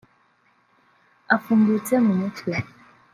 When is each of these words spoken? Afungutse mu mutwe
Afungutse 1.35 1.93
mu 2.05 2.13
mutwe 2.19 2.53